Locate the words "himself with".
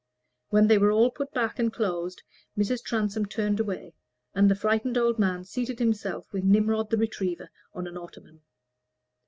5.77-6.43